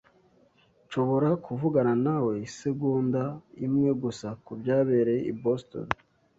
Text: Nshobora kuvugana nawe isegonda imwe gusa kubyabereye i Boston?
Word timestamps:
Nshobora 0.85 1.29
kuvugana 1.45 1.93
nawe 2.05 2.33
isegonda 2.47 3.23
imwe 3.65 3.89
gusa 4.03 4.27
kubyabereye 4.45 5.21
i 5.31 5.33
Boston? 5.41 5.87